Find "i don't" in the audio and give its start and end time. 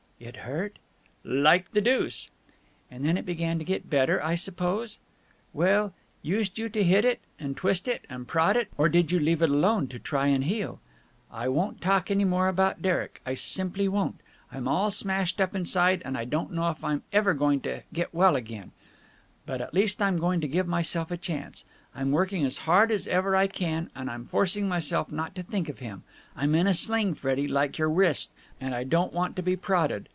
16.15-16.53, 28.73-29.11